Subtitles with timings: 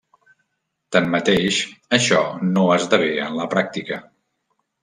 [0.95, 1.59] Tanmateix,
[1.99, 2.23] això
[2.57, 4.01] no esdevé en la pràctica.